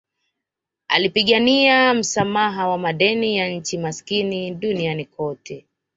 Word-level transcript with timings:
Alipigania 0.87 1.93
msamaha 1.93 2.67
wa 2.67 2.77
madeni 2.77 3.37
ya 3.37 3.49
nchi 3.49 3.77
maskini 3.77 4.51
duniani 4.51 5.05
kote 5.05 5.65